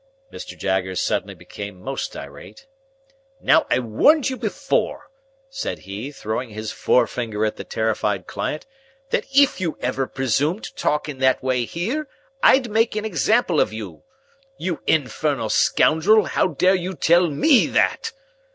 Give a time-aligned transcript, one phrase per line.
[0.33, 0.57] Mr.
[0.57, 2.65] Jaggers suddenly became most irate.
[3.39, 5.11] "Now, I warned you before,"
[5.47, 8.65] said he, throwing his forefinger at the terrified client,
[9.11, 12.07] "that if you ever presumed to talk in that way here,
[12.41, 14.01] I'd make an example of you.
[14.57, 18.11] You infernal scoundrel, how dare you tell ME that?"